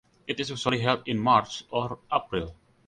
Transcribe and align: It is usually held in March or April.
It 0.25 0.39
is 0.39 0.49
usually 0.49 0.79
held 0.79 1.03
in 1.07 1.19
March 1.19 1.63
or 1.69 1.99
April. 2.11 2.55